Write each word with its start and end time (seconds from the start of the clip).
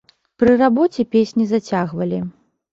Пры 0.43 0.55
рабоце 0.61 1.05
песні 1.13 1.43
зацягвалі. 1.53 2.25